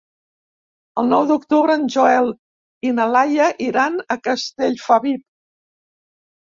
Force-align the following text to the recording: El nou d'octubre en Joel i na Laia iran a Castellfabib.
El 1.01 1.11
nou 1.11 1.27
d'octubre 1.31 1.75
en 1.81 1.85
Joel 1.97 2.31
i 2.91 2.95
na 3.01 3.07
Laia 3.13 3.53
iran 3.69 4.01
a 4.17 4.21
Castellfabib. 4.31 5.27